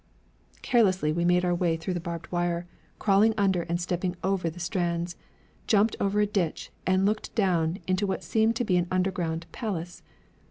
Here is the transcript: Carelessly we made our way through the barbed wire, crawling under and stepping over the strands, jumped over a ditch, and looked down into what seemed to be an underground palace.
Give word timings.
Carelessly 0.63 1.11
we 1.13 1.23
made 1.23 1.45
our 1.45 1.53
way 1.53 1.77
through 1.77 1.93
the 1.93 1.99
barbed 1.99 2.31
wire, 2.31 2.65
crawling 2.97 3.35
under 3.37 3.61
and 3.61 3.79
stepping 3.79 4.15
over 4.23 4.49
the 4.49 4.59
strands, 4.59 5.15
jumped 5.67 5.95
over 5.99 6.19
a 6.19 6.25
ditch, 6.25 6.71
and 6.87 7.05
looked 7.05 7.35
down 7.35 7.77
into 7.85 8.07
what 8.07 8.23
seemed 8.23 8.55
to 8.55 8.63
be 8.65 8.77
an 8.77 8.87
underground 8.89 9.45
palace. 9.51 10.01